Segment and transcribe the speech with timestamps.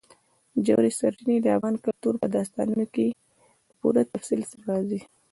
[0.65, 3.07] ژورې سرچینې د افغان کلتور په داستانونو کې
[3.67, 5.01] په پوره تفصیل سره راځي.